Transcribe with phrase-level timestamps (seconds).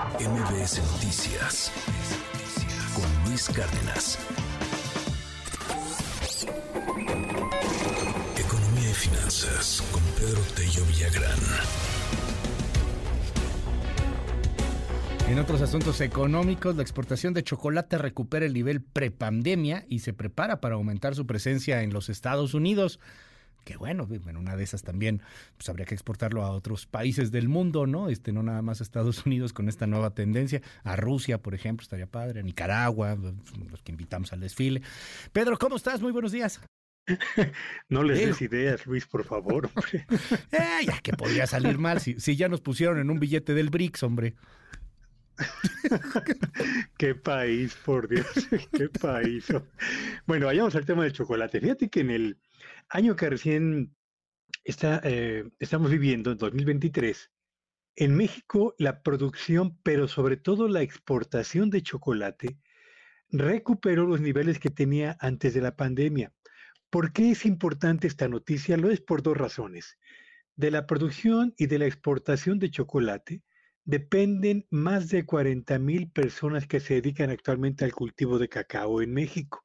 [0.00, 1.70] MBS Noticias
[2.94, 4.18] con Luis Cárdenas.
[8.38, 11.38] Economía y finanzas con Pedro Tello Villagrán.
[15.28, 20.62] En otros asuntos económicos, la exportación de chocolate recupera el nivel prepandemia y se prepara
[20.62, 23.00] para aumentar su presencia en los Estados Unidos
[23.64, 25.22] que bueno, en una de esas también
[25.56, 28.08] pues habría que exportarlo a otros países del mundo, ¿no?
[28.08, 31.82] Este, no nada más a Estados Unidos con esta nueva tendencia, a Rusia, por ejemplo,
[31.82, 33.16] estaría padre, a Nicaragua,
[33.70, 34.82] los que invitamos al desfile.
[35.32, 36.00] Pedro, ¿cómo estás?
[36.00, 36.60] Muy buenos días.
[37.88, 39.70] No les des ideas, Luis, por favor.
[40.52, 43.70] eh, ya que podría salir mal si, si ya nos pusieron en un billete del
[43.70, 44.34] BRICS, hombre.
[46.98, 48.26] qué país, por Dios,
[48.72, 49.46] qué país.
[50.26, 51.60] Bueno, vayamos al tema del chocolate.
[51.60, 52.38] Fíjate que en el
[52.90, 53.96] año que recién
[54.64, 57.30] está, eh, estamos viviendo, en 2023,
[57.96, 62.58] en México la producción, pero sobre todo la exportación de chocolate,
[63.30, 66.32] recuperó los niveles que tenía antes de la pandemia.
[66.90, 68.76] ¿Por qué es importante esta noticia?
[68.76, 69.96] Lo es por dos razones.
[70.56, 73.42] De la producción y de la exportación de chocolate
[73.84, 79.12] dependen más de 40 mil personas que se dedican actualmente al cultivo de cacao en
[79.12, 79.62] México.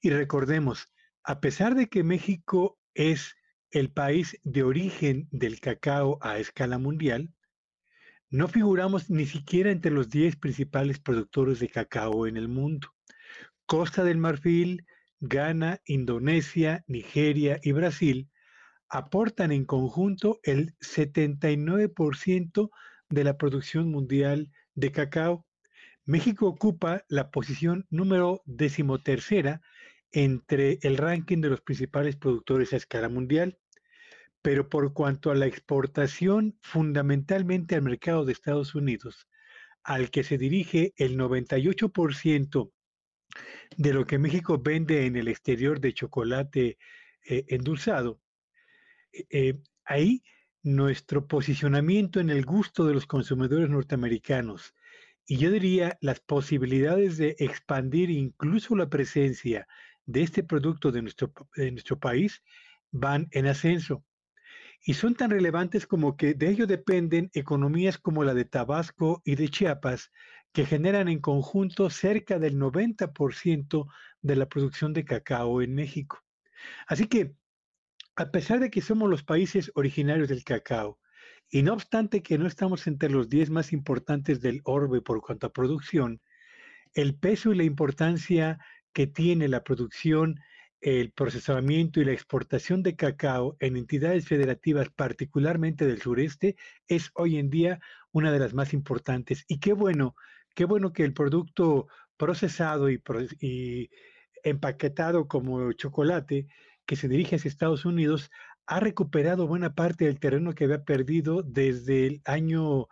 [0.00, 0.92] Y recordemos,
[1.24, 3.34] a pesar de que México es
[3.70, 7.32] el país de origen del cacao a escala mundial,
[8.30, 12.88] no figuramos ni siquiera entre los 10 principales productores de cacao en el mundo.
[13.66, 14.86] Costa del Marfil,
[15.20, 18.30] Ghana, Indonesia, Nigeria y Brasil
[18.88, 22.70] aportan en conjunto el 79%
[23.08, 25.46] de la producción mundial de cacao.
[26.04, 29.62] México ocupa la posición número decimotercera
[30.12, 33.58] entre el ranking de los principales productores a escala mundial,
[34.42, 39.28] pero por cuanto a la exportación fundamentalmente al mercado de Estados Unidos,
[39.82, 42.72] al que se dirige el 98%
[43.76, 46.78] de lo que México vende en el exterior de chocolate
[47.24, 48.20] eh, endulzado,
[49.12, 50.22] eh, eh, ahí
[50.62, 54.74] nuestro posicionamiento en el gusto de los consumidores norteamericanos
[55.26, 59.66] y yo diría las posibilidades de expandir incluso la presencia
[60.06, 62.42] de este producto de nuestro, de nuestro país
[62.90, 64.04] van en ascenso.
[64.84, 69.36] Y son tan relevantes como que de ello dependen economías como la de Tabasco y
[69.36, 70.10] de Chiapas,
[70.52, 73.86] que generan en conjunto cerca del 90%
[74.20, 76.22] de la producción de cacao en México.
[76.86, 77.34] Así que
[78.16, 80.98] a pesar de que somos los países originarios del cacao,
[81.48, 85.46] y no obstante que no estamos entre los 10 más importantes del orbe por cuanto
[85.46, 86.20] a producción,
[86.94, 88.58] el peso y la importancia
[88.92, 90.40] que tiene la producción,
[90.80, 96.56] el procesamiento y la exportación de cacao en entidades federativas, particularmente del sureste,
[96.88, 97.80] es hoy en día
[98.10, 99.44] una de las más importantes.
[99.46, 100.16] Y qué bueno,
[100.54, 101.86] qué bueno que el producto
[102.16, 103.00] procesado y,
[103.40, 103.90] y
[104.42, 106.46] empaquetado como chocolate
[106.84, 108.30] que se dirige hacia Estados Unidos
[108.66, 112.88] ha recuperado buena parte del terreno que había perdido desde el año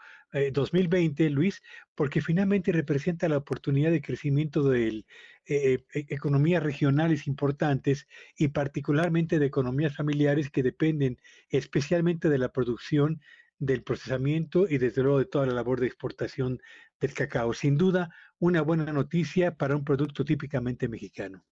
[0.52, 1.62] 2020, eh, Luis,
[1.94, 5.04] porque finalmente representa la oportunidad de crecimiento de
[5.46, 11.18] eh, e, economías regionales importantes y particularmente de economías familiares que dependen
[11.48, 13.20] especialmente de la producción,
[13.58, 16.60] del procesamiento y desde luego de toda la labor de exportación
[16.98, 17.52] del cacao.
[17.52, 21.44] Sin duda, una buena noticia para un producto típicamente mexicano.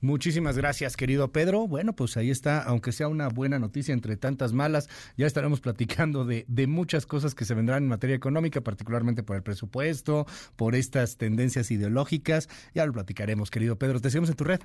[0.00, 1.66] Muchísimas gracias, querido Pedro.
[1.66, 6.24] Bueno, pues ahí está, aunque sea una buena noticia entre tantas malas, ya estaremos platicando
[6.24, 10.26] de, de muchas cosas que se vendrán en materia económica, particularmente por el presupuesto,
[10.56, 12.48] por estas tendencias ideológicas.
[12.74, 14.00] Ya lo platicaremos, querido Pedro.
[14.00, 14.60] Te seguimos en tu red.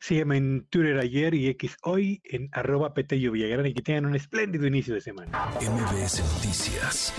[0.00, 4.14] Sígueme en Twitter ayer y X hoy en arroba Petello Villagrán y que tengan un
[4.14, 5.50] espléndido inicio de semana.
[5.60, 7.12] MBS Noticias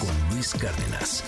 [0.00, 1.24] con Luis Cárdenas.